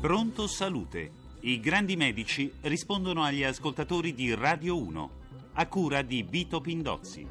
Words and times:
Pronto 0.00 0.46
Salute. 0.46 1.10
I 1.40 1.60
grandi 1.60 1.94
medici 1.94 2.50
rispondono 2.62 3.22
agli 3.22 3.44
ascoltatori 3.44 4.14
di 4.14 4.34
Radio 4.34 4.80
1, 4.80 5.10
a 5.52 5.66
cura 5.66 6.00
di 6.00 6.24
Vito 6.26 6.62
Pindozzi. 6.62 7.26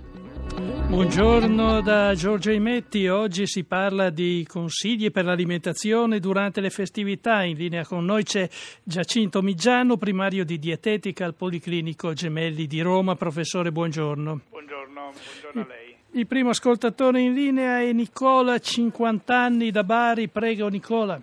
Buongiorno 0.87 1.81
da 1.81 2.13
Giorgio 2.13 2.51
Imetti. 2.51 3.07
Oggi 3.07 3.47
si 3.47 3.63
parla 3.63 4.11
di 4.11 4.45
consigli 4.47 5.09
per 5.09 5.25
l'alimentazione 5.25 6.19
durante 6.19 6.61
le 6.61 6.69
festività. 6.69 7.41
In 7.41 7.57
linea 7.57 7.83
con 7.83 8.05
noi 8.05 8.21
c'è 8.21 8.47
Giacinto 8.83 9.41
Migiano, 9.41 9.97
primario 9.97 10.45
di 10.45 10.59
dietetica 10.59 11.25
al 11.25 11.33
Policlinico 11.33 12.13
Gemelli 12.13 12.67
di 12.67 12.81
Roma. 12.81 13.15
Professore, 13.15 13.71
buongiorno. 13.71 14.41
Buongiorno, 14.47 15.11
buongiorno 15.11 15.61
a 15.61 15.65
lei. 15.65 15.95
Il 16.11 16.27
primo 16.27 16.49
ascoltatore 16.49 17.19
in 17.19 17.33
linea 17.33 17.81
è 17.81 17.91
Nicola, 17.93 18.59
50 18.59 19.35
anni 19.35 19.71
da 19.71 19.83
Bari. 19.83 20.27
Prego, 20.27 20.67
Nicola. 20.67 21.19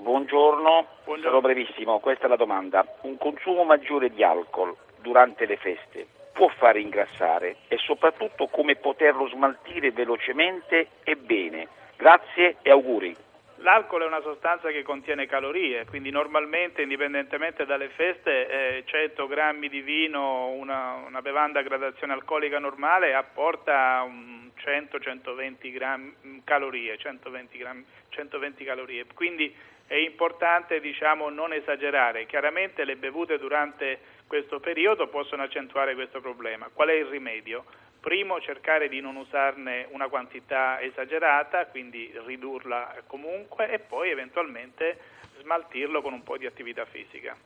Buongiorno, 0.00 0.86
Buongiorno. 1.04 1.22
sarò 1.22 1.40
brevissimo, 1.42 1.98
questa 1.98 2.24
è 2.24 2.28
la 2.28 2.36
domanda. 2.36 2.86
Un 3.02 3.18
consumo 3.18 3.64
maggiore 3.64 4.08
di 4.08 4.24
alcol 4.24 4.74
durante 5.02 5.44
le 5.44 5.58
feste 5.58 6.06
può 6.32 6.48
fare 6.48 6.80
ingrassare 6.80 7.56
e 7.68 7.76
soprattutto 7.76 8.46
come 8.46 8.76
poterlo 8.76 9.28
smaltire 9.28 9.90
velocemente 9.90 10.88
e 11.04 11.16
bene? 11.16 11.68
Grazie 11.96 12.56
e 12.62 12.70
auguri. 12.70 13.14
L'alcol 13.56 14.04
è 14.04 14.06
una 14.06 14.22
sostanza 14.22 14.70
che 14.70 14.82
contiene 14.82 15.26
calorie, 15.26 15.84
quindi 15.84 16.08
normalmente, 16.08 16.80
indipendentemente 16.80 17.66
dalle 17.66 17.90
feste, 17.90 18.78
eh, 18.78 18.84
100 18.86 19.26
grammi 19.26 19.68
di 19.68 19.82
vino, 19.82 20.46
una, 20.46 20.94
una 21.06 21.20
bevanda 21.20 21.60
a 21.60 21.62
gradazione 21.62 22.14
alcolica 22.14 22.58
normale 22.58 23.12
apporta 23.12 24.02
un 24.06 24.48
100-120 24.64 25.72
grammi 25.72 26.14
mm, 26.26 26.38
calorie, 26.44 26.96
120, 26.96 27.58
grammi, 27.58 27.84
120 28.08 28.64
calorie. 28.64 29.04
Quindi 29.12 29.54
è 29.90 29.96
importante 29.96 30.78
diciamo, 30.78 31.30
non 31.30 31.52
esagerare. 31.52 32.24
Chiaramente 32.26 32.84
le 32.84 32.94
bevute 32.94 33.38
durante 33.38 33.98
questo 34.28 34.60
periodo 34.60 35.08
possono 35.08 35.42
accentuare 35.42 35.96
questo 35.96 36.20
problema. 36.20 36.70
Qual 36.72 36.86
è 36.86 36.92
il 36.92 37.06
rimedio? 37.06 37.64
Primo, 37.98 38.40
cercare 38.40 38.88
di 38.88 39.00
non 39.00 39.16
usarne 39.16 39.88
una 39.90 40.06
quantità 40.06 40.80
esagerata, 40.80 41.66
quindi 41.66 42.08
ridurla 42.24 43.02
comunque 43.08 43.68
e 43.68 43.80
poi 43.80 44.10
eventualmente 44.10 44.96
smaltirlo 45.40 46.02
con 46.02 46.12
un 46.12 46.22
po' 46.22 46.36
di 46.36 46.46
attività 46.46 46.84
fisica. 46.84 47.36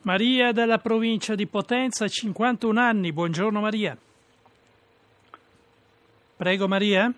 Maria 0.00 0.52
dalla 0.52 0.78
provincia 0.78 1.34
di 1.34 1.46
Potenza, 1.46 2.08
51 2.08 2.80
anni. 2.80 3.12
Buongiorno 3.12 3.60
Maria. 3.60 3.94
Prego 6.38 6.68
Maria. 6.68 7.12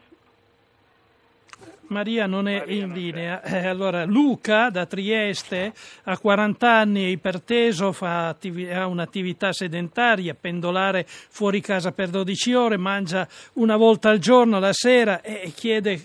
Maria 1.89 2.27
non 2.27 2.49
è 2.49 2.61
Maria 2.61 2.75
in 2.75 2.93
linea. 2.93 3.43
Eh, 3.43 3.67
allora, 3.67 4.05
Luca 4.05 4.71
da 4.71 4.87
Trieste 4.87 5.73
ha 6.05 6.19
40 6.19 6.71
anni, 6.71 7.05
è 7.05 7.09
iperteso, 7.09 7.93
fa 7.93 8.29
attivi- 8.29 8.71
ha 8.71 8.87
un'attività 8.87 9.53
sedentaria, 9.53 10.35
pendolare 10.35 11.05
fuori 11.07 11.61
casa 11.61 11.93
per 11.93 12.09
12 12.09 12.55
ore, 12.55 12.77
mangia 12.77 13.27
una 13.55 13.77
volta 13.77 14.11
al 14.11 14.19
giorno 14.19 14.59
la 14.59 14.73
sera 14.73 15.21
e 15.23 15.53
chiede 15.55 16.01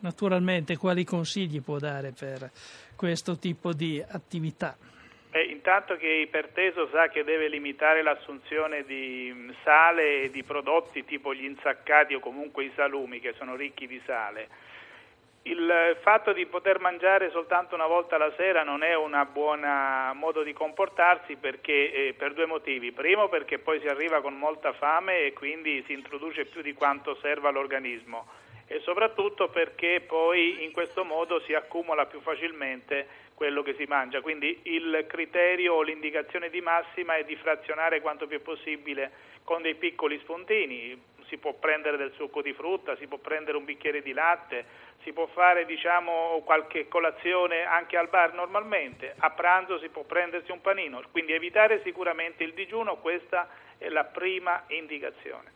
naturalmente 0.00 0.76
quali 0.76 1.04
consigli 1.04 1.60
può 1.60 1.78
dare 1.78 2.12
per 2.16 2.50
questo 2.96 3.38
tipo 3.38 3.72
di 3.72 4.02
attività. 4.06 4.76
Eh, 5.30 5.42
intanto 5.42 5.96
che 5.96 6.08
iperteso 6.08 6.88
sa 6.90 7.08
che 7.08 7.22
deve 7.22 7.48
limitare 7.48 8.02
l'assunzione 8.02 8.84
di 8.84 9.30
mh, 9.32 9.54
sale 9.62 10.22
e 10.22 10.30
di 10.30 10.42
prodotti 10.42 11.04
tipo 11.04 11.34
gli 11.34 11.44
insaccati 11.44 12.14
o 12.14 12.20
comunque 12.20 12.64
i 12.64 12.72
salumi 12.74 13.20
che 13.20 13.34
sono 13.36 13.54
ricchi 13.54 13.86
di 13.86 14.00
sale. 14.06 14.48
Il 15.48 15.96
fatto 16.02 16.34
di 16.34 16.44
poter 16.44 16.78
mangiare 16.78 17.30
soltanto 17.30 17.74
una 17.74 17.86
volta 17.86 18.16
alla 18.16 18.30
sera 18.36 18.64
non 18.64 18.82
è 18.82 18.94
un 18.94 19.26
buon 19.32 19.64
modo 20.12 20.42
di 20.42 20.52
comportarsi 20.52 21.36
perché, 21.36 21.90
eh, 21.90 22.12
per 22.12 22.34
due 22.34 22.44
motivi. 22.44 22.92
Primo 22.92 23.28
perché 23.28 23.58
poi 23.58 23.80
si 23.80 23.86
arriva 23.86 24.20
con 24.20 24.36
molta 24.36 24.74
fame 24.74 25.20
e 25.20 25.32
quindi 25.32 25.82
si 25.86 25.94
introduce 25.94 26.44
più 26.44 26.60
di 26.60 26.74
quanto 26.74 27.16
serva 27.22 27.48
all'organismo 27.48 28.26
e 28.66 28.80
soprattutto 28.80 29.48
perché 29.48 30.02
poi 30.06 30.62
in 30.62 30.72
questo 30.72 31.02
modo 31.02 31.40
si 31.40 31.54
accumula 31.54 32.04
più 32.04 32.20
facilmente 32.20 33.06
quello 33.32 33.62
che 33.62 33.74
si 33.78 33.84
mangia. 33.84 34.20
Quindi 34.20 34.60
il 34.64 35.06
criterio 35.08 35.76
o 35.76 35.82
l'indicazione 35.82 36.50
di 36.50 36.60
massima 36.60 37.16
è 37.16 37.24
di 37.24 37.36
frazionare 37.36 38.02
quanto 38.02 38.26
più 38.26 38.42
possibile 38.42 39.10
con 39.44 39.62
dei 39.62 39.76
piccoli 39.76 40.18
spuntini. 40.18 41.00
Si 41.28 41.38
può 41.38 41.54
prendere 41.54 41.96
del 41.96 42.12
succo 42.16 42.42
di 42.42 42.52
frutta, 42.52 42.96
si 42.96 43.06
può 43.06 43.18
prendere 43.18 43.56
un 43.56 43.64
bicchiere 43.64 44.02
di 44.02 44.12
latte, 44.12 44.64
si 45.02 45.12
può 45.12 45.26
fare 45.26 45.64
diciamo, 45.64 46.42
qualche 46.44 46.88
colazione 46.88 47.64
anche 47.64 47.96
al 47.96 48.08
bar 48.08 48.34
normalmente, 48.34 49.14
a 49.18 49.30
pranzo 49.30 49.78
si 49.78 49.88
può 49.88 50.02
prendersi 50.02 50.50
un 50.50 50.60
panino, 50.60 51.02
quindi 51.10 51.32
evitare 51.32 51.80
sicuramente 51.84 52.44
il 52.44 52.52
digiuno, 52.54 52.96
questa 52.96 53.48
è 53.78 53.88
la 53.88 54.04
prima 54.04 54.64
indicazione. 54.68 55.52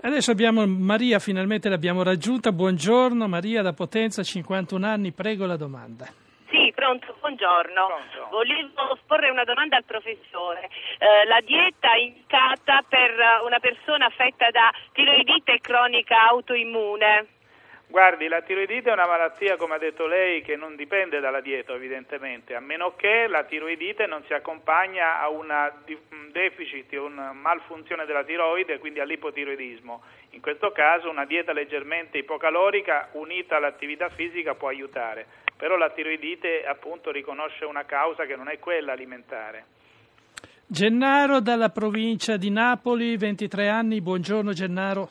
Adesso 0.00 0.30
abbiamo 0.30 0.64
Maria, 0.64 1.18
finalmente 1.18 1.68
l'abbiamo 1.68 2.04
raggiunta. 2.04 2.52
Buongiorno 2.52 3.26
Maria 3.26 3.62
da 3.62 3.72
Potenza, 3.72 4.22
51 4.22 4.86
anni, 4.86 5.10
prego 5.10 5.44
la 5.44 5.56
domanda. 5.56 6.06
Sì, 6.48 6.72
pronto, 6.72 7.16
buongiorno. 7.18 7.86
Pronto. 7.86 8.28
Volevo 8.30 8.96
porre 9.06 9.28
una 9.28 9.42
domanda 9.42 9.76
al 9.76 9.84
professore. 9.84 10.70
Eh, 10.98 11.26
la 11.26 11.40
dieta 11.44 11.94
indicata 11.96 12.84
per 12.88 13.10
una 13.44 13.58
persona 13.58 14.06
affetta 14.06 14.50
da 14.50 14.70
tiroidite 14.92 15.58
cronica 15.60 16.28
autoimmune. 16.28 17.26
Guardi, 17.90 18.28
la 18.28 18.42
tiroidite 18.42 18.90
è 18.90 18.92
una 18.92 19.06
malattia, 19.06 19.56
come 19.56 19.76
ha 19.76 19.78
detto 19.78 20.06
lei, 20.06 20.42
che 20.42 20.56
non 20.56 20.76
dipende 20.76 21.20
dalla 21.20 21.40
dieta 21.40 21.72
evidentemente, 21.72 22.54
a 22.54 22.60
meno 22.60 22.94
che 22.96 23.26
la 23.28 23.44
tiroidite 23.44 24.04
non 24.06 24.22
si 24.26 24.34
accompagna 24.34 25.18
a 25.18 25.30
un 25.30 25.48
deficit, 26.30 26.92
a 26.92 27.00
una 27.00 27.32
malfunzione 27.32 28.04
della 28.04 28.24
tiroide, 28.24 28.78
quindi 28.78 29.00
all'ipotiroidismo. 29.00 30.02
In 30.32 30.42
questo 30.42 30.70
caso 30.70 31.08
una 31.08 31.24
dieta 31.24 31.54
leggermente 31.54 32.18
ipocalorica 32.18 33.08
unita 33.12 33.56
all'attività 33.56 34.10
fisica 34.10 34.54
può 34.54 34.68
aiutare, 34.68 35.24
però 35.56 35.76
la 35.76 35.88
tiroidite 35.88 36.66
appunto 36.66 37.10
riconosce 37.10 37.64
una 37.64 37.86
causa 37.86 38.26
che 38.26 38.36
non 38.36 38.50
è 38.50 38.58
quella 38.58 38.92
alimentare. 38.92 39.64
Gennaro 40.66 41.40
dalla 41.40 41.70
provincia 41.70 42.36
di 42.36 42.50
Napoli, 42.50 43.16
23 43.16 43.68
anni, 43.68 44.02
buongiorno 44.02 44.52
Gennaro. 44.52 45.08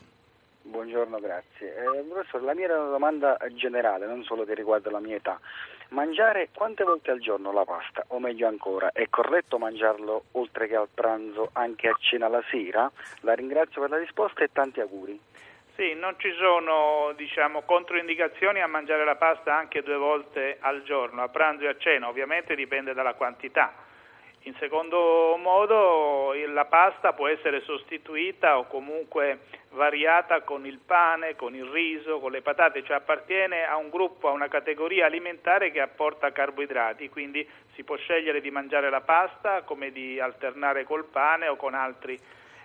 Buongiorno, 0.68 1.18
grazie. 1.18 1.74
Eh, 1.76 2.02
professore, 2.02 2.44
la 2.44 2.54
mia 2.54 2.66
era 2.66 2.78
una 2.78 2.90
domanda 2.90 3.38
generale, 3.52 4.04
non 4.04 4.22
solo 4.22 4.44
che 4.44 4.52
riguarda 4.52 4.90
la 4.90 5.00
mia 5.00 5.16
età. 5.16 5.40
Mangiare 5.88 6.50
quante 6.52 6.84
volte 6.84 7.10
al 7.10 7.20
giorno 7.20 7.52
la 7.52 7.64
pasta, 7.64 8.04
o 8.08 8.20
meglio 8.20 8.46
ancora, 8.46 8.92
è 8.92 9.08
corretto 9.08 9.56
mangiarlo 9.56 10.24
oltre 10.32 10.68
che 10.68 10.76
al 10.76 10.88
pranzo 10.92 11.48
anche 11.54 11.88
a 11.88 11.96
cena 11.98 12.28
la 12.28 12.42
sera? 12.50 12.90
La 13.20 13.32
ringrazio 13.32 13.80
per 13.80 13.88
la 13.88 13.96
risposta 13.96 14.44
e 14.44 14.50
tanti 14.52 14.80
auguri. 14.80 15.18
Sì, 15.74 15.94
non 15.94 16.16
ci 16.18 16.32
sono 16.32 17.14
diciamo, 17.16 17.62
controindicazioni 17.62 18.60
a 18.60 18.66
mangiare 18.66 19.06
la 19.06 19.16
pasta 19.16 19.56
anche 19.56 19.82
due 19.82 19.96
volte 19.96 20.58
al 20.60 20.82
giorno, 20.82 21.22
a 21.22 21.28
pranzo 21.28 21.64
e 21.64 21.68
a 21.68 21.76
cena, 21.78 22.08
ovviamente 22.08 22.54
dipende 22.54 22.92
dalla 22.92 23.14
quantità. 23.14 23.72
In 24.48 24.54
secondo 24.54 25.36
modo 25.36 26.32
la 26.46 26.64
pasta 26.64 27.12
può 27.12 27.28
essere 27.28 27.60
sostituita 27.60 28.56
o 28.56 28.66
comunque 28.66 29.40
variata 29.72 30.40
con 30.40 30.64
il 30.64 30.78
pane, 30.78 31.36
con 31.36 31.54
il 31.54 31.66
riso, 31.66 32.18
con 32.18 32.30
le 32.30 32.40
patate, 32.40 32.82
cioè 32.82 32.96
appartiene 32.96 33.66
a 33.66 33.76
un 33.76 33.90
gruppo, 33.90 34.26
a 34.26 34.32
una 34.32 34.48
categoria 34.48 35.04
alimentare 35.04 35.70
che 35.70 35.82
apporta 35.82 36.32
carboidrati, 36.32 37.10
quindi 37.10 37.46
si 37.74 37.84
può 37.84 37.96
scegliere 37.96 38.40
di 38.40 38.50
mangiare 38.50 38.88
la 38.88 39.02
pasta 39.02 39.64
come 39.64 39.92
di 39.92 40.18
alternare 40.18 40.84
col 40.84 41.04
pane 41.04 41.46
o 41.48 41.56
con 41.56 41.74
altri 41.74 42.18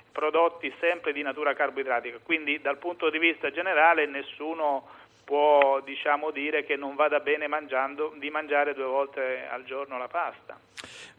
prodotti 0.10 0.74
sempre 0.80 1.12
di 1.12 1.22
natura 1.22 1.54
carboidratica. 1.54 2.20
Quindi 2.24 2.62
dal 2.62 2.78
punto 2.78 3.10
di 3.10 3.20
vista 3.20 3.52
generale 3.52 4.06
nessuno 4.06 4.88
può 5.23 5.81
diciamo, 5.81 6.31
dire 6.31 6.64
che 6.64 6.75
non 6.75 6.96
vada 6.96 7.20
bene 7.20 7.47
mangiando, 7.47 8.14
di 8.17 8.29
mangiare 8.29 8.73
due 8.73 8.85
volte 8.85 9.47
al 9.49 9.64
giorno 9.64 9.97
la 9.97 10.08
pasta. 10.08 10.59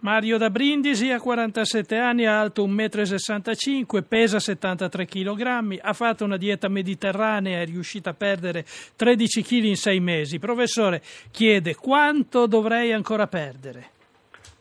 Mario 0.00 0.36
da 0.36 0.50
Brindisi 0.50 1.10
ha 1.10 1.18
47 1.18 1.96
anni, 1.96 2.24
è 2.24 2.26
alto 2.26 2.66
1,65 2.66 3.98
m, 3.98 4.02
pesa 4.06 4.38
73 4.38 5.06
kg, 5.06 5.78
ha 5.80 5.92
fatto 5.92 6.24
una 6.24 6.36
dieta 6.36 6.68
mediterranea, 6.68 7.60
è 7.60 7.64
riuscito 7.64 8.08
a 8.10 8.14
perdere 8.14 8.64
13 8.96 9.42
kg 9.42 9.64
in 9.64 9.76
6 9.76 10.00
mesi. 10.00 10.38
Professore 10.38 11.00
chiede 11.30 11.74
quanto 11.74 12.46
dovrei 12.46 12.92
ancora 12.92 13.26
perdere? 13.26 13.92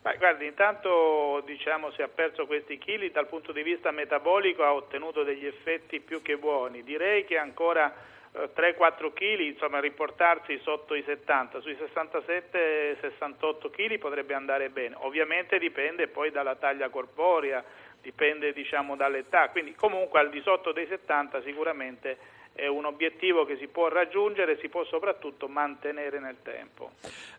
Ma 0.03 0.13
guardi, 0.15 0.45
intanto 0.45 1.41
diciamo 1.45 1.91
se 1.91 2.03
ha 2.03 2.09
perso 2.09 2.45
questi 2.45 2.77
chili 2.77 3.11
dal 3.11 3.27
punto 3.27 3.53
di 3.53 3.63
vista 3.63 3.91
metabolico 3.91 4.63
ha 4.63 4.73
ottenuto 4.73 5.23
degli 5.23 5.45
effetti 5.45 6.01
più 6.01 6.21
che 6.21 6.35
buoni. 6.35 6.83
Direi 6.83 7.23
che 7.23 7.37
ancora 7.37 7.93
3-4 8.33 9.13
kg, 9.13 9.39
insomma 9.41 9.79
riportarsi 9.79 10.59
sotto 10.63 10.95
i 10.95 11.03
70, 11.05 11.59
sui 11.61 11.77
67-68 11.77 13.69
kg 13.69 13.99
potrebbe 13.99 14.33
andare 14.33 14.69
bene. 14.69 14.95
Ovviamente 14.99 15.59
dipende 15.59 16.07
poi 16.07 16.31
dalla 16.31 16.55
taglia 16.55 16.89
corporea, 16.89 17.63
dipende 18.01 18.51
diciamo, 18.51 18.95
dall'età, 18.95 19.49
quindi 19.49 19.75
comunque 19.75 20.19
al 20.19 20.29
di 20.29 20.41
sotto 20.41 20.71
dei 20.71 20.87
70 20.87 21.41
sicuramente 21.43 22.17
è 22.55 22.67
un 22.67 22.85
obiettivo 22.85 23.45
che 23.45 23.57
si 23.57 23.67
può 23.67 23.87
raggiungere 23.87 24.53
e 24.53 24.57
si 24.57 24.69
può 24.69 24.83
soprattutto 24.85 25.47
mantenere 25.47 26.19
nel 26.19 26.37
tempo. 26.43 26.91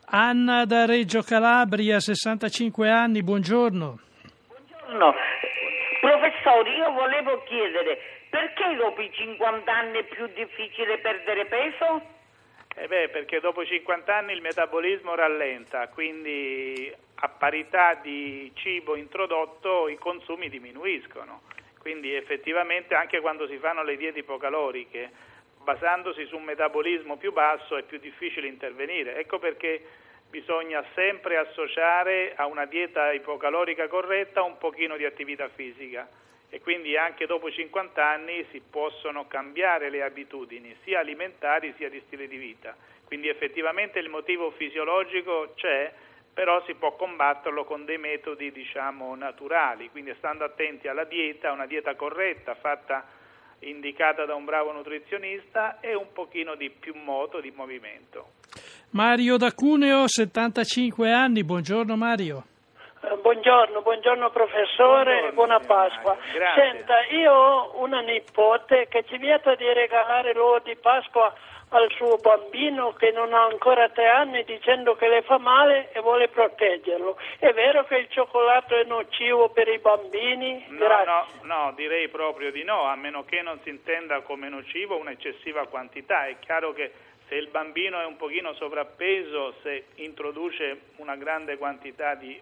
Anna 0.07 0.65
da 0.65 0.87
Reggio 0.87 1.23
Calabria, 1.23 1.99
65 2.01 2.89
anni, 2.89 3.23
buongiorno. 3.23 3.99
Buongiorno. 4.47 5.15
Professore, 6.01 6.71
io 6.77 6.91
volevo 6.93 7.43
chiedere 7.45 7.99
perché 8.35 8.75
dopo 8.75 9.01
i 9.01 9.13
50 9.13 9.73
anni 9.73 9.99
è 9.99 10.05
più 10.07 10.27
difficile 10.35 10.99
perdere 10.99 11.45
peso? 11.45 12.03
Eh 12.75 12.89
beh, 12.89 13.11
perché 13.11 13.39
dopo 13.39 13.63
i 13.63 13.67
50 13.67 14.13
anni 14.13 14.33
il 14.33 14.41
metabolismo 14.41 15.15
rallenta, 15.15 15.87
quindi 15.87 16.93
a 17.15 17.29
parità 17.29 17.95
di 17.95 18.51
cibo 18.57 18.97
introdotto 18.97 19.87
i 19.87 19.95
consumi 19.95 20.49
diminuiscono. 20.49 21.43
Quindi 21.79 22.13
effettivamente 22.13 22.97
anche 22.97 23.21
quando 23.21 23.47
si 23.47 23.57
fanno 23.59 23.85
le 23.85 23.97
diete 23.97 24.19
ipocaloriche, 24.19 25.13
basandosi 25.63 26.27
su 26.27 26.35
un 26.35 26.43
metabolismo 26.43 27.17
più 27.17 27.33
basso 27.33 27.77
è 27.77 27.85
più 27.85 27.99
difficile 28.01 28.49
intervenire. 28.49 29.17
Ecco 29.17 29.39
perché 29.39 29.81
bisogna 30.29 30.85
sempre 30.97 31.37
associare 31.37 32.33
a 32.35 32.47
una 32.47 32.65
dieta 32.65 33.13
ipocalorica 33.13 33.87
corretta 33.87 34.43
un 34.43 34.59
pochino 34.59 34.97
di 34.97 35.05
attività 35.05 35.49
fisica 35.51 36.09
e 36.55 36.61
quindi 36.61 36.97
anche 36.97 37.27
dopo 37.27 37.49
i 37.49 37.53
50 37.53 38.09
anni 38.09 38.47
si 38.53 38.63
possono 38.71 39.27
cambiare 39.27 39.91
le 39.91 40.05
abitudini 40.05 40.73
sia 40.85 41.01
alimentari 41.01 41.75
sia 41.77 41.91
di 41.91 42.01
stile 42.07 42.29
di 42.29 42.37
vita. 42.37 42.77
Quindi 43.05 43.27
effettivamente 43.27 43.99
il 43.99 44.09
motivo 44.09 44.53
fisiologico 44.53 45.55
c'è, 45.57 45.93
però 46.33 46.63
si 46.65 46.75
può 46.75 46.95
combatterlo 46.95 47.65
con 47.65 47.85
dei 47.85 47.99
metodi 47.99 48.53
diciamo, 48.53 49.17
naturali, 49.17 49.91
quindi 49.91 50.15
stando 50.19 50.45
attenti 50.45 50.87
alla 50.87 51.03
dieta, 51.03 51.51
una 51.51 51.67
dieta 51.67 51.97
corretta 51.97 52.55
fatta 52.55 53.05
indicata 53.59 54.25
da 54.25 54.37
un 54.37 54.45
bravo 54.45 54.71
nutrizionista 54.71 55.81
e 55.81 55.97
un 55.97 56.13
pochino 56.13 56.55
di 56.55 56.71
più 56.71 56.95
moto 56.95 57.41
di 57.41 57.51
movimento. 57.51 58.35
Mario 58.91 59.39
da 59.39 59.51
Cuneo, 59.51 60.07
75 60.07 61.13
anni, 61.13 61.43
buongiorno 61.43 61.97
Mario. 61.97 62.45
Buongiorno, 63.21 63.83
buongiorno 63.83 64.31
professore, 64.31 65.31
buongiorno, 65.31 65.35
buona 65.35 65.61
Pasqua. 65.61 66.17
Senta, 66.55 67.05
io 67.11 67.33
ho 67.33 67.83
una 67.83 68.01
nipote 68.01 68.89
che 68.89 69.05
ci 69.05 69.19
vieta 69.19 69.55
di 69.55 69.71
regalare 69.71 70.33
l'uovo 70.33 70.61
di 70.61 70.75
Pasqua 70.77 71.33
al 71.69 71.91
suo 71.93 72.17
bambino 72.17 72.93
che 72.93 73.11
non 73.11 73.35
ha 73.35 73.45
ancora 73.45 73.89
tre 73.91 74.09
anni 74.09 74.45
dicendo 74.45 74.95
che 74.97 75.09
le 75.09 75.23
fa 75.23 75.39
male 75.39 75.91
e 75.93 76.01
vuole 76.01 76.29
proteggerlo. 76.29 77.19
È 77.39 77.53
vero 77.53 77.85
che 77.85 77.97
il 77.97 78.09
cioccolato 78.09 78.75
è 78.75 78.85
nocivo 78.85 79.51
per 79.51 79.69
i 79.69 79.79
bambini? 79.79 80.65
No, 80.69 80.87
no, 81.05 81.27
no, 81.43 81.73
direi 81.77 82.09
proprio 82.09 82.51
di 82.51 82.65
no, 82.65 82.85
a 82.85 82.97
meno 82.97 83.25
che 83.25 83.43
non 83.43 83.61
si 83.63 83.69
intenda 83.69 84.21
come 84.21 84.49
nocivo 84.49 84.97
un'eccessiva 84.97 85.67
quantità. 85.67 86.27
È 86.27 86.39
chiaro 86.39 86.73
che 86.73 86.93
se 87.29 87.35
il 87.35 87.49
bambino 87.49 88.01
è 88.01 88.05
un 88.05 88.17
pochino 88.17 88.55
sovrappeso, 88.55 89.55
se 89.63 89.87
introduce 89.97 90.93
una 90.97 91.17
grande 91.17 91.59
quantità 91.59 92.15
di 92.15 92.41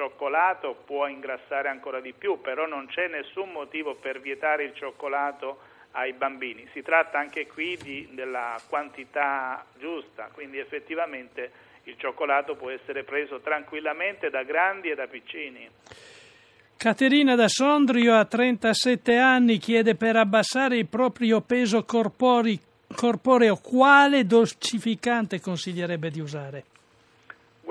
cioccolato 0.00 0.82
può 0.86 1.06
ingrassare 1.08 1.68
ancora 1.68 2.00
di 2.00 2.14
più, 2.16 2.40
però 2.40 2.66
non 2.66 2.86
c'è 2.86 3.06
nessun 3.08 3.50
motivo 3.50 3.96
per 3.96 4.18
vietare 4.18 4.64
il 4.64 4.72
cioccolato 4.74 5.58
ai 5.90 6.14
bambini. 6.14 6.66
Si 6.72 6.80
tratta 6.80 7.18
anche 7.18 7.46
qui 7.46 7.76
di, 7.76 8.08
della 8.12 8.58
quantità 8.66 9.62
giusta, 9.78 10.30
quindi 10.32 10.56
effettivamente 10.58 11.50
il 11.84 11.96
cioccolato 11.98 12.56
può 12.56 12.70
essere 12.70 13.04
preso 13.04 13.40
tranquillamente 13.40 14.30
da 14.30 14.42
grandi 14.42 14.88
e 14.88 14.94
da 14.94 15.06
piccini. 15.06 15.68
Caterina 16.78 17.34
da 17.34 17.48
Sondrio 17.48 18.14
a 18.14 18.24
37 18.24 19.18
anni 19.18 19.58
chiede 19.58 19.96
per 19.96 20.16
abbassare 20.16 20.78
il 20.78 20.86
proprio 20.86 21.42
peso 21.42 21.84
corporeo 21.84 23.56
quale 23.56 24.24
dolcificante 24.24 25.40
consiglierebbe 25.40 26.08
di 26.08 26.20
usare? 26.20 26.64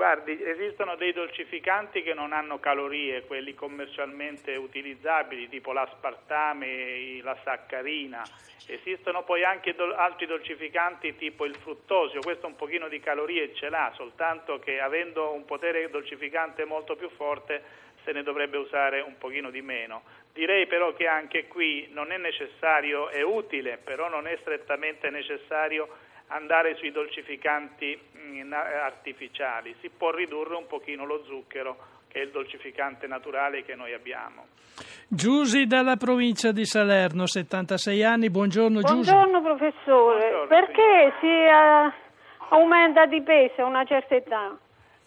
Guardi, 0.00 0.42
esistono 0.42 0.96
dei 0.96 1.12
dolcificanti 1.12 2.02
che 2.02 2.14
non 2.14 2.32
hanno 2.32 2.58
calorie, 2.58 3.26
quelli 3.26 3.54
commercialmente 3.54 4.56
utilizzabili, 4.56 5.46
tipo 5.50 5.72
l'aspartame, 5.72 7.20
la 7.20 7.36
saccarina. 7.44 8.26
Esistono 8.64 9.24
poi 9.24 9.44
anche 9.44 9.74
do- 9.74 9.94
altri 9.94 10.24
dolcificanti 10.24 11.16
tipo 11.16 11.44
il 11.44 11.54
fruttosio, 11.56 12.22
questo 12.22 12.46
un 12.46 12.56
pochino 12.56 12.88
di 12.88 12.98
calorie 12.98 13.54
ce 13.54 13.68
l'ha, 13.68 13.92
soltanto 13.94 14.58
che 14.58 14.80
avendo 14.80 15.34
un 15.34 15.44
potere 15.44 15.90
dolcificante 15.90 16.64
molto 16.64 16.96
più 16.96 17.10
forte 17.10 17.62
se 18.02 18.12
ne 18.12 18.22
dovrebbe 18.22 18.56
usare 18.56 19.02
un 19.02 19.18
pochino 19.18 19.50
di 19.50 19.60
meno. 19.60 20.04
Direi 20.32 20.66
però 20.66 20.94
che 20.94 21.08
anche 21.08 21.46
qui 21.46 21.88
non 21.90 22.10
è 22.10 22.16
necessario, 22.16 23.10
è 23.10 23.20
utile, 23.20 23.76
però 23.76 24.08
non 24.08 24.26
è 24.26 24.38
strettamente 24.40 25.10
necessario 25.10 26.08
andare 26.30 26.76
sui 26.76 26.90
dolcificanti 26.90 27.98
mm, 28.16 28.52
artificiali, 28.52 29.74
si 29.80 29.90
può 29.90 30.10
ridurre 30.10 30.56
un 30.56 30.66
pochino 30.66 31.04
lo 31.04 31.22
zucchero 31.24 31.98
che 32.08 32.20
è 32.20 32.22
il 32.22 32.30
dolcificante 32.30 33.06
naturale 33.06 33.64
che 33.64 33.76
noi 33.76 33.92
abbiamo. 33.92 34.46
Giusi 35.08 35.66
dalla 35.66 35.96
provincia 35.96 36.50
di 36.50 36.64
Salerno, 36.64 37.26
76 37.26 38.02
anni, 38.02 38.30
buongiorno 38.30 38.80
Giusi. 38.80 39.10
Buongiorno 39.10 39.42
professore, 39.42 40.18
buongiorno, 40.18 40.46
perché 40.46 41.12
sì. 41.20 41.26
si 41.26 41.26
uh, 41.26 42.54
aumenta 42.54 43.06
di 43.06 43.22
peso 43.22 43.62
a 43.62 43.66
una 43.66 43.84
certa 43.84 44.14
età? 44.14 44.58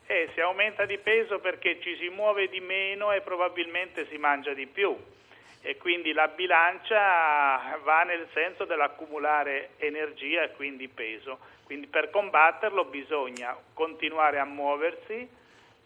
Eh, 0.06 0.30
si 0.34 0.42
aumenta 0.42 0.86
di 0.86 0.98
peso 0.98 1.40
perché 1.40 1.80
ci 1.82 1.96
si 1.98 2.10
muove 2.10 2.48
di 2.48 2.60
meno 2.60 3.12
e 3.12 3.22
probabilmente 3.22 4.08
si 4.10 4.18
mangia 4.18 4.54
di 4.54 4.68
più 4.68 4.96
e 5.66 5.78
quindi 5.78 6.12
la 6.12 6.28
bilancia 6.28 7.80
va 7.84 8.04
nel 8.04 8.28
senso 8.34 8.66
dell'accumulare 8.66 9.70
energia 9.78 10.44
e 10.44 10.52
quindi 10.52 10.90
peso. 10.90 11.40
Quindi 11.64 11.88
per 11.88 12.10
combatterlo 12.10 12.84
bisogna 12.86 13.56
continuare 13.74 14.40
a 14.40 14.44
muoversi. 14.44 15.26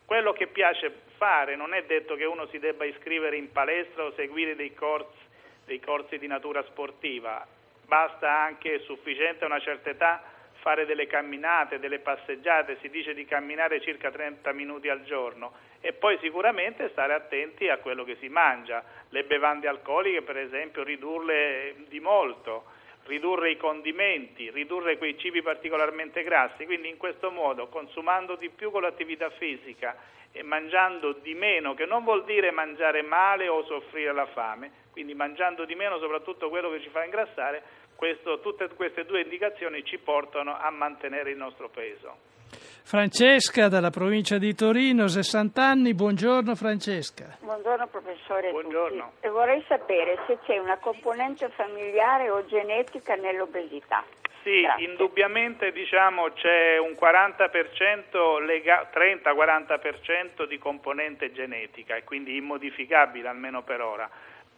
Quello 0.03 0.33
che 0.33 0.47
piace 0.47 1.01
fare 1.18 1.56
non 1.56 1.75
è 1.75 1.83
detto 1.83 2.15
che 2.15 2.25
uno 2.25 2.47
si 2.47 2.57
debba 2.57 2.85
iscrivere 2.85 3.38
in 3.38 3.51
palestra 3.51 4.06
o 4.06 4.13
seguire 4.13 4.56
dei 4.56 4.74
corsi, 4.74 5.25
dei 5.65 5.79
corsi 5.79 6.18
di 6.18 6.25
natura 6.25 6.63
sportiva, 6.63 7.45
basta 7.85 8.31
anche, 8.31 8.79
sufficiente 8.79 9.44
a 9.44 9.47
una 9.47 9.59
certa 9.59 9.91
età 9.91 10.24
fare 10.62 10.88
delle 10.88 11.06
camminate, 11.06 11.77
delle 11.77 12.00
passeggiate, 12.00 12.79
si 12.81 12.89
dice 12.89 13.13
di 13.13 13.25
camminare 13.25 13.79
circa 13.81 14.09
30 14.09 14.51
minuti 14.53 14.89
al 14.89 15.03
giorno 15.03 15.67
e 15.79 15.94
poi 15.94 16.18
sicuramente 16.21 16.89
stare 16.89 17.13
attenti 17.13 17.69
a 17.69 17.77
quello 17.77 18.03
che 18.03 18.18
si 18.19 18.29
mangia, 18.29 18.83
le 19.09 19.24
bevande 19.24 19.68
alcoliche 19.68 20.21
per 20.21 20.38
esempio 20.38 20.83
ridurle 20.83 21.75
di 21.88 22.00
molto, 22.00 22.65
ridurre 23.06 23.51
i 23.51 23.57
condimenti, 23.57 24.50
ridurre 24.51 24.98
quei 24.98 25.17
cibi 25.17 25.41
particolarmente 25.41 26.24
grassi, 26.24 26.65
quindi 26.65 26.89
in 26.89 26.98
questo 26.98 27.31
modo 27.31 27.67
consumando 27.67 28.36
di 28.36 28.50
più 28.50 28.72
con 28.72 28.81
l'attività 28.81 29.29
fisica 29.31 29.96
e 30.31 30.43
mangiando 30.43 31.13
di 31.13 31.34
meno, 31.34 31.74
che 31.74 31.86
non 31.86 32.03
vuol 32.03 32.25
dire 32.25 32.51
mangiare 32.51 33.01
male 33.01 33.48
o 33.48 33.63
soffrire 33.63 34.12
la 34.13 34.25
fame, 34.27 34.72
quindi 34.91 35.13
mangiando 35.13 35.65
di 35.65 35.74
meno 35.74 36.00
soprattutto 36.00 36.50
quello 36.50 36.69
che 36.69 36.81
ci 36.81 36.89
fa 36.89 37.03
ingrassare, 37.03 37.63
questo, 37.98 38.39
tutte 38.39 38.70
queste 38.70 39.04
due 39.06 39.22
indicazioni 39.22 39.84
ci 39.84 39.98
portano 39.98 40.56
a 40.56 40.70
mantenere 40.70 41.32
il 41.32 41.38
nostro 41.38 41.68
peso. 41.68 42.36
Francesca 42.84 43.68
dalla 43.68 43.89
provincia 43.89 44.38
di 44.38 44.56
Torino, 44.56 45.08
60 45.08 45.62
anni, 45.62 45.94
buongiorno 45.94 46.56
Francesca. 46.56 47.38
Buongiorno 47.42 47.88
professore. 47.88 48.51
Buongiorno. 48.51 49.12
E 49.20 49.27
vorrei 49.27 49.62
sapere 49.68 50.18
se 50.25 50.38
c'è 50.46 50.58
una 50.58 50.77
componente 50.77 51.50
familiare 51.50 52.30
o 52.30 52.46
genetica 52.46 53.16
nell'obesità. 53.16 54.06
Sì, 54.44 54.62
Grazie. 54.62 54.86
indubbiamente 54.86 55.74
diciamo, 55.74 56.32
c'è 56.32 56.77
un 56.77 56.96
40% 56.98 58.39
lega- 58.46 58.89
30-40% 58.94 60.46
di 60.48 60.58
componente 60.58 61.34
genetica 61.34 61.98
e 61.98 62.06
quindi 62.06 62.38
immodificabile 62.38 63.27
almeno 63.27 63.63
per 63.63 63.82
ora 63.82 64.10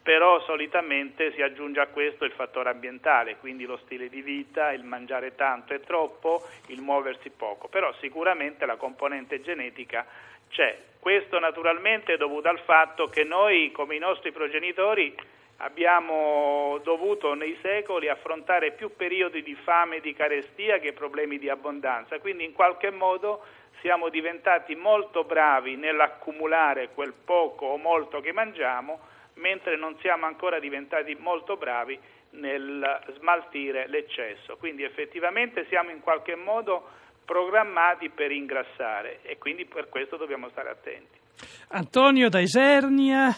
però 0.02 0.42
solitamente 0.42 1.34
si 1.34 1.42
aggiunge 1.42 1.80
a 1.80 1.88
questo 1.88 2.26
il 2.26 2.32
fattore 2.32 2.70
ambientale, 2.70 3.38
quindi 3.38 3.66
lo 3.66 3.78
stile 3.84 4.10
di 4.10 4.22
vita, 4.22 4.72
il 4.72 4.84
mangiare 4.84 5.36
tanto 5.36 5.74
e 5.74 5.82
troppo, 5.82 6.48
il 6.68 6.82
muoversi 6.82 7.30
poco, 7.30 7.68
però 7.68 7.94
sicuramente 8.00 8.66
la 8.66 8.78
componente 8.78 9.42
genetica 9.42 10.06
c'è. 10.50 10.78
Questo 11.00 11.40
naturalmente 11.40 12.14
è 12.14 12.18
dovuto 12.18 12.50
al 12.50 12.60
fatto 12.60 13.08
che 13.08 13.24
noi 13.24 13.72
come 13.72 13.96
i 13.96 14.00
nostri 14.00 14.32
progenitori 14.32 15.16
abbiamo 15.58 16.80
dovuto 16.84 17.34
nei 17.34 17.58
secoli 17.62 18.08
affrontare 18.08 18.72
più 18.72 18.96
periodi 18.96 19.44
di 19.44 19.56
fame 19.56 19.98
e 19.98 20.02
di 20.02 20.14
carestia 20.14 20.80
che 20.80 20.94
problemi 20.94 21.38
di 21.38 21.50
abbondanza, 21.50 22.20
quindi 22.20 22.46
in 22.46 22.54
qualche 22.54 22.92
modo 22.92 23.44
siamo 23.82 24.10
diventati 24.10 24.76
molto 24.76 25.24
bravi 25.24 25.76
nell'accumulare 25.76 26.90
quel 26.94 27.14
poco 27.14 27.68
o 27.68 27.78
molto 27.78 28.20
che 28.20 28.34
mangiamo, 28.34 29.00
mentre 29.40 29.78
non 29.78 29.98
siamo 30.00 30.26
ancora 30.26 30.60
diventati 30.60 31.16
molto 31.20 31.58
bravi 31.58 32.00
nel 32.32 33.00
smaltire 33.18 33.88
l'eccesso. 33.88 34.58
Quindi 34.58 34.84
effettivamente 34.84 35.66
siamo 35.68 35.90
in 35.90 36.02
qualche 36.02 36.36
modo 36.36 36.88
programmati 37.26 38.10
per 38.10 38.32
ingrassare 38.32 39.20
e 39.22 39.38
quindi 39.38 39.66
per 39.66 39.90
questo 39.90 40.18
dobbiamo 40.18 40.50
stare 40.50 40.70
attenti. 40.70 41.18
Antonio 41.70 42.30
da 42.30 42.40
Isernia. 42.40 43.36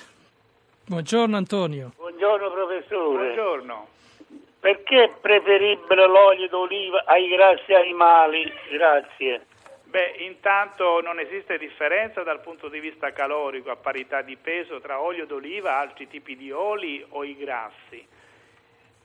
Buongiorno 0.86 1.38
Antonio. 1.38 1.92
Buongiorno 1.96 2.52
professore. 2.52 3.34
Buongiorno. 3.34 3.88
Perché 4.60 5.04
è 5.04 5.12
preferibile 5.20 6.08
l'olio 6.08 6.48
d'oliva 6.48 7.04
ai 7.06 7.28
grassi 7.30 7.74
animali? 7.74 8.44
Grazie. 8.72 9.46
Beh, 9.92 10.14
intanto 10.20 11.02
non 11.02 11.20
esiste 11.20 11.58
differenza 11.58 12.24
dal 12.24 12.40
punto 12.40 12.70
di 12.70 12.80
vista 12.80 13.12
calorico 13.12 13.72
a 13.72 13.76
parità 13.76 14.22
di 14.22 14.38
peso 14.38 14.80
tra 14.80 15.02
olio 15.02 15.26
d'oliva, 15.26 15.80
altri 15.80 16.08
tipi 16.08 16.38
di 16.38 16.50
oli 16.50 17.06
o 17.10 17.26
i 17.26 17.36
grassi. 17.36 18.08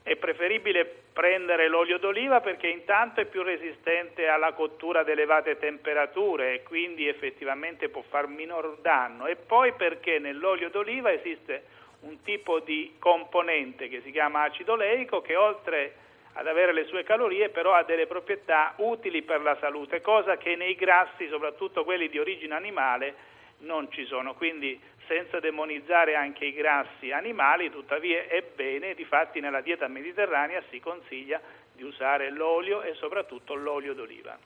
È 0.01 0.15
preferibile 0.15 0.85
prendere 1.11 1.67
l'olio 1.67 1.97
d'oliva 1.97 2.39
perché 2.39 2.67
intanto 2.67 3.19
è 3.19 3.25
più 3.25 3.43
resistente 3.43 4.29
alla 4.29 4.53
cottura 4.53 5.01
ad 5.01 5.09
elevate 5.09 5.57
temperature 5.57 6.53
e 6.53 6.63
quindi 6.63 7.05
effettivamente 7.05 7.89
può 7.89 8.01
far 8.03 8.27
minor 8.27 8.77
danno 8.79 9.27
e 9.27 9.35
poi 9.35 9.73
perché 9.73 10.19
nell'olio 10.19 10.69
d'oliva 10.69 11.11
esiste 11.11 11.65
un 12.03 12.21
tipo 12.21 12.59
di 12.61 12.95
componente 12.97 13.89
che 13.89 13.99
si 14.05 14.11
chiama 14.11 14.43
acido 14.43 14.71
oleico 14.71 15.19
che 15.19 15.35
oltre 15.35 15.95
ad 16.37 16.45
avere 16.45 16.71
le 16.71 16.85
sue 16.85 17.03
calorie, 17.03 17.49
però 17.49 17.73
ha 17.73 17.83
delle 17.83 18.05
proprietà 18.05 18.75
utili 18.77 19.23
per 19.23 19.41
la 19.41 19.57
salute, 19.59 20.01
cosa 20.01 20.37
che 20.37 20.55
nei 20.55 20.75
grassi, 20.75 21.27
soprattutto 21.27 21.83
quelli 21.83 22.09
di 22.09 22.19
origine 22.19 22.53
animale, 22.53 23.15
non 23.59 23.91
ci 23.91 24.05
sono. 24.05 24.35
Quindi 24.35 24.79
senza 25.07 25.39
demonizzare 25.39 26.13
anche 26.13 26.45
i 26.45 26.53
grassi 26.53 27.11
animali, 27.11 27.71
tuttavia 27.71 28.27
è 28.27 28.43
bene, 28.55 28.93
difatti 28.93 29.39
nella 29.39 29.61
dieta 29.61 29.87
mediterranea 29.87 30.61
si 30.69 30.79
consiglia 30.79 31.41
di 31.77 31.83
usare 31.83 32.31
l'olio 32.31 32.81
e 32.81 32.95
soprattutto 32.95 33.53
l'olio 33.53 33.93
d'oliva. 33.93 34.37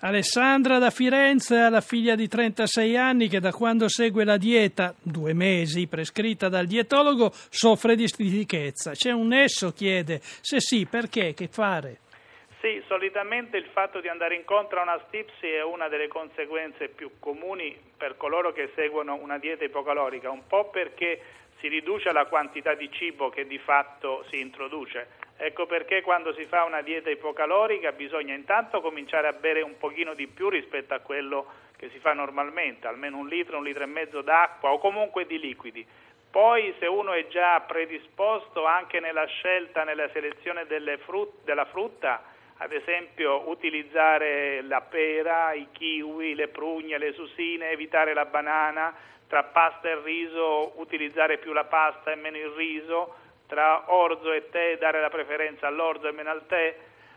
Alessandra 0.00 0.78
da 0.78 0.90
Firenze 0.90 1.56
ha 1.58 1.70
la 1.70 1.80
figlia 1.80 2.14
di 2.14 2.28
36 2.28 2.96
anni 2.96 3.28
che 3.28 3.40
da 3.40 3.50
quando 3.50 3.88
segue 3.88 4.24
la 4.24 4.36
dieta, 4.36 4.94
due 5.02 5.32
mesi, 5.32 5.88
prescritta 5.88 6.48
dal 6.48 6.66
dietologo, 6.66 7.30
soffre 7.32 7.96
di 7.96 8.06
stitichezza. 8.06 8.92
C'è 8.92 9.10
un 9.10 9.28
nesso, 9.28 9.72
chiede. 9.72 10.20
Se 10.20 10.60
sì, 10.60 10.86
perché? 10.86 11.32
Che 11.32 11.48
fare? 11.48 12.00
Sì, 12.60 12.82
solitamente 12.86 13.56
il 13.56 13.66
fatto 13.72 14.00
di 14.00 14.08
andare 14.08 14.34
incontro 14.34 14.78
a 14.78 14.82
una 14.82 15.00
stipsi 15.08 15.48
è 15.48 15.62
una 15.62 15.88
delle 15.88 16.08
conseguenze 16.08 16.88
più 16.88 17.10
comuni 17.18 17.76
per 17.96 18.16
coloro 18.16 18.52
che 18.52 18.70
seguono 18.74 19.14
una 19.14 19.38
dieta 19.38 19.64
ipocalorica, 19.64 20.30
un 20.30 20.46
po' 20.46 20.70
perché 20.70 21.20
si 21.64 21.70
riduce 21.70 22.12
la 22.12 22.26
quantità 22.26 22.74
di 22.74 22.90
cibo 22.92 23.30
che 23.30 23.46
di 23.46 23.56
fatto 23.56 24.22
si 24.28 24.38
introduce. 24.38 25.12
Ecco 25.38 25.64
perché 25.64 26.02
quando 26.02 26.34
si 26.34 26.44
fa 26.44 26.64
una 26.64 26.82
dieta 26.82 27.08
ipocalorica 27.08 27.92
bisogna 27.92 28.34
intanto 28.34 28.82
cominciare 28.82 29.28
a 29.28 29.32
bere 29.32 29.62
un 29.62 29.78
pochino 29.78 30.12
di 30.12 30.26
più 30.26 30.50
rispetto 30.50 30.92
a 30.92 30.98
quello 30.98 31.46
che 31.78 31.88
si 31.88 31.98
fa 32.00 32.12
normalmente, 32.12 32.86
almeno 32.86 33.16
un 33.16 33.28
litro, 33.28 33.56
un 33.56 33.64
litro 33.64 33.82
e 33.82 33.86
mezzo 33.86 34.20
d'acqua 34.20 34.72
o 34.72 34.78
comunque 34.78 35.24
di 35.24 35.38
liquidi. 35.38 35.86
Poi 36.30 36.74
se 36.78 36.86
uno 36.86 37.14
è 37.14 37.28
già 37.28 37.58
predisposto 37.60 38.66
anche 38.66 39.00
nella 39.00 39.24
scelta, 39.24 39.84
nella 39.84 40.10
selezione 40.10 40.66
frut- 40.98 41.44
della 41.44 41.64
frutta, 41.64 42.24
ad 42.58 42.72
esempio 42.72 43.48
utilizzare 43.48 44.60
la 44.60 44.82
pera, 44.82 45.54
i 45.54 45.68
kiwi, 45.72 46.34
le 46.34 46.48
prugne, 46.48 46.98
le 46.98 47.14
susine, 47.14 47.70
evitare 47.70 48.12
la 48.12 48.26
banana, 48.26 48.94
tra 49.28 49.42
pasta 49.44 49.88
e 49.88 50.00
riso 50.02 50.72
utilizzare 50.76 51.38
più 51.38 51.52
la 51.52 51.64
pasta 51.64 52.12
e 52.12 52.16
meno 52.16 52.36
il 52.36 52.50
riso, 52.50 53.14
tra 53.46 53.92
orzo 53.92 54.32
e 54.32 54.48
tè 54.50 54.78
dare 54.78 55.00
la 55.00 55.10
preferenza 55.10 55.66
all'orzo 55.66 56.08
e 56.08 56.12
meno 56.12 56.30
al 56.30 56.46
tè, 56.46 56.76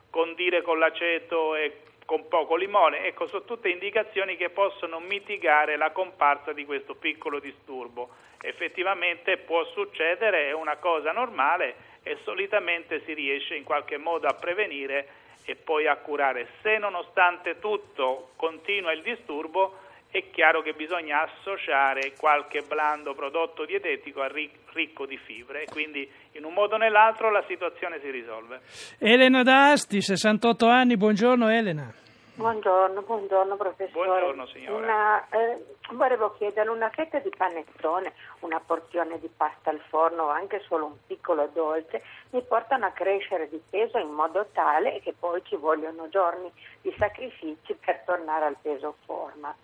condire 0.10 0.62
con 0.62 0.80
l'aceto 0.80 1.56
e 1.56 1.82
con 2.06 2.28
poco 2.28 2.56
limone. 2.56 3.06
Ecco, 3.06 3.28
sono 3.28 3.44
tutte 3.44 3.70
indicazioni 3.70 4.38
che 4.38 4.50
possono 4.50 5.00
mitigare 5.00 5.76
la 5.76 5.92
comparsa 5.92 6.54
di 6.54 6.66
questo 6.66 6.96
piccolo 6.96 7.40
disturbo. 7.40 8.10
Effettivamente 8.42 9.38
può 9.38 9.64
succedere, 9.66 10.48
è 10.48 10.54
una 10.54 10.78
cosa 10.78 11.12
normale 11.12 11.76
e 12.04 12.18
solitamente 12.24 13.02
si 13.04 13.14
riesce 13.14 13.56
in 13.56 13.64
qualche 13.64 13.98
modo 13.98 14.28
a 14.28 14.34
prevenire 14.34 15.08
e 15.44 15.56
poi 15.56 15.88
a 15.88 15.98
curare. 15.98 16.48
Se 16.62 16.78
nonostante 16.78 17.60
tutto 17.60 18.30
continua 18.36 18.94
il 18.94 19.02
disturbo, 19.02 19.80
è 20.10 20.30
chiaro 20.32 20.62
che 20.62 20.74
bisogna 20.74 21.22
associare 21.22 22.14
qualche 22.18 22.62
blando 22.62 23.14
prodotto 23.14 23.66
dietetico 23.66 24.26
ricco 24.74 25.06
di 25.06 25.18
fibre, 25.18 25.66
quindi 25.66 26.10
in 26.34 26.46
un 26.46 26.54
modo 26.54 26.76
o 26.76 26.78
nell'altro 26.78 27.30
la 27.30 27.44
situazione 27.48 28.00
si 28.00 28.10
risolve. 28.10 28.62
Elena 29.00 29.44
D'Asti, 29.44 30.02
68 30.02 30.66
anni, 30.68 30.98
buongiorno 30.98 31.50
Elena. 31.50 31.94
Buongiorno, 32.38 33.02
buongiorno 33.02 33.56
professore. 33.56 34.06
Buongiorno 34.06 34.46
signora. 34.46 34.78
Una, 34.78 35.28
eh, 35.30 35.66
volevo 35.94 36.36
chiedere 36.38 36.70
una 36.70 36.90
fetta 36.90 37.18
di 37.18 37.32
panettone, 37.36 38.14
una 38.42 38.62
porzione 38.64 39.20
di 39.20 39.28
pasta 39.36 39.72
al 39.72 39.82
forno 39.90 40.26
o 40.26 40.30
anche 40.30 40.62
solo 40.68 40.86
un 40.86 40.98
piccolo 41.08 41.50
dolce 41.52 42.04
mi 42.30 42.44
portano 42.44 42.86
a 42.86 42.92
crescere 42.92 43.50
di 43.50 43.60
peso 43.68 43.98
in 43.98 44.12
modo 44.12 44.46
tale 44.52 45.00
che 45.02 45.16
poi 45.18 45.42
ci 45.46 45.56
vogliono 45.56 46.10
giorni 46.10 46.52
di 46.82 46.94
sacrifici 46.96 47.76
per 47.84 48.04
tornare 48.06 48.46
al 48.46 48.58
peso 48.62 48.98
forma 49.06 49.56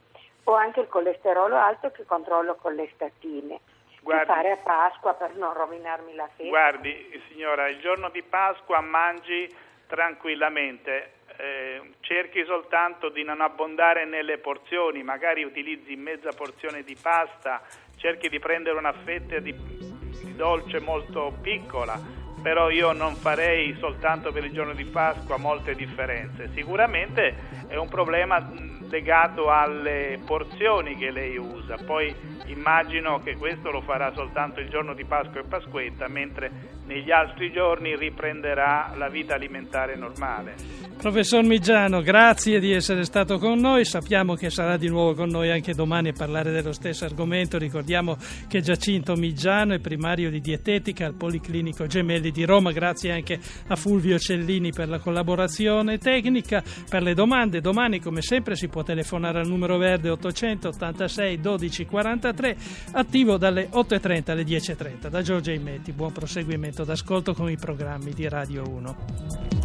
ho 0.46 0.54
anche 0.54 0.82
il 0.82 0.88
colesterolo 0.88 1.56
alto 1.56 1.92
che 1.92 2.06
controllo 2.06 2.56
con 2.56 2.74
le 2.76 2.90
statine. 2.94 3.60
Guardi, 4.02 4.26
fare 4.26 4.52
a 4.52 4.58
Pasqua 4.58 5.14
per 5.14 5.36
non 5.36 5.54
rovinarmi 5.54 6.14
la 6.14 6.28
festa. 6.28 6.50
Guardi, 6.50 7.22
signora, 7.30 7.70
il 7.70 7.80
giorno 7.80 8.10
di 8.10 8.22
Pasqua 8.22 8.82
mangi 8.82 9.50
tranquillamente. 9.88 11.22
Eh, 11.38 11.82
cerchi 12.02 12.44
soltanto 12.46 13.10
di 13.10 13.24
non 13.24 13.42
abbondare 13.42 14.06
nelle 14.06 14.38
porzioni, 14.38 15.02
magari 15.04 15.44
utilizzi 15.44 15.96
mezza 15.96 16.32
porzione 16.32 16.84
di 16.84 16.96
pasta, 17.02 17.62
cerchi 17.96 18.28
di 18.28 18.40
prendere 18.40 18.78
una 18.78 18.94
fetta 18.94 19.40
di, 19.40 19.52
di 19.54 20.36
dolce 20.36 20.80
molto 20.80 21.34
piccola, 21.42 21.98
però 22.42 22.70
io 22.70 22.92
non 22.92 23.16
farei 23.16 23.74
soltanto 23.80 24.32
per 24.32 24.44
il 24.44 24.52
giorno 24.52 24.74
di 24.74 24.84
Pasqua 24.84 25.38
molte 25.38 25.74
differenze. 25.76 26.50
Sicuramente 26.54 27.34
è 27.74 27.78
un 27.78 27.90
problema 27.90 28.38
legato 28.88 29.50
alle 29.50 30.20
porzioni 30.24 30.96
che 30.96 31.10
lei 31.10 31.36
usa, 31.38 31.78
poi 31.84 32.14
immagino 32.46 33.20
che 33.24 33.36
questo 33.36 33.72
lo 33.72 33.82
farà 33.82 34.14
soltanto 34.14 34.60
il 34.60 34.70
giorno 34.70 34.94
di 34.94 35.04
Pasqua 35.04 35.40
e 35.40 35.46
Pasquetta, 35.46 36.08
mentre 36.08 36.52
negli 36.86 37.10
altri 37.10 37.52
giorni 37.52 37.96
riprenderà 37.96 38.94
la 38.96 39.10
vita 39.10 39.34
alimentare 39.34 39.96
normale. 39.96 40.54
Professor 40.96 41.44
Migiano, 41.44 42.02
grazie 42.02 42.60
di 42.60 42.72
essere 42.72 43.04
stato 43.04 43.40
con 43.40 43.58
noi, 43.58 43.84
sappiamo 43.84 44.36
che 44.36 44.52
sarà 44.52 44.78
di 44.78 44.88
nuovo 44.90 45.16
con 45.16 45.30
noi 45.30 45.50
anche 45.50 45.74
domani 45.74 46.10
a 46.10 46.14
parlare 46.16 46.52
dello 46.52 46.72
stesso 46.72 47.06
argomento, 47.06 47.58
ricordiamo 47.58 48.16
che 48.48 48.62
Giacinto 48.62 49.16
Migiano 49.16 49.74
è 49.74 49.80
primario 49.80 50.30
di 50.30 50.40
dietetica 50.40 51.08
al 51.08 51.16
Policlinico 51.16 51.88
Gemelli 51.88 52.30
di 52.30 52.46
Roma, 52.46 52.72
grazie 52.72 53.12
anche 53.12 53.40
a 53.68 53.76
Fulvio 53.76 54.20
Cellini 54.20 54.72
per 54.72 54.88
la 54.88 55.00
collaborazione 55.00 55.98
tecnica, 55.98 56.62
per 56.88 57.02
le 57.02 57.16
domande 57.16 57.60
domani 57.64 58.02
come 58.02 58.22
sempre 58.22 58.58
si 58.58 58.68
può 58.68 58.84
telefonare 58.84 59.40
al 59.40 59.48
numero 59.48 59.78
verde 59.78 60.10
886 60.10 61.40
12 61.40 61.86
43, 61.86 62.58
attivo 62.92 63.38
dalle 63.38 63.70
8.30 63.72 64.32
alle 64.32 64.44
10.30. 64.44 65.08
Da 65.08 65.22
Giorgia 65.22 65.54
Imetti, 65.54 65.94
buon 65.94 66.12
proseguimento 66.12 66.84
d'ascolto 66.84 67.34
con 67.34 67.50
i 67.50 67.56
programmi 67.56 68.12
di 68.12 68.28
Radio 68.28 68.68
1. 68.68 69.63